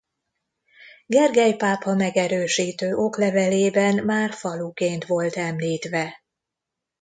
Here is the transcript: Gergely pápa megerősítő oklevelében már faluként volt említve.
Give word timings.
Gergely 1.05 1.55
pápa 1.55 1.93
megerősítő 1.95 2.95
oklevelében 2.95 4.03
már 4.05 4.33
faluként 4.33 5.05
volt 5.05 5.35
említve. 5.35 6.23